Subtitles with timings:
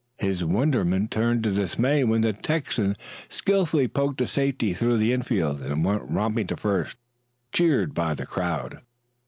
[0.17, 2.95] His wonderment turned to dismay when the Texan
[3.29, 6.97] skillfully poked a safety through the infield and went romping to first,
[7.51, 8.81] cheered by the crowd.